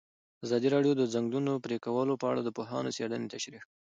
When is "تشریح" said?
3.33-3.61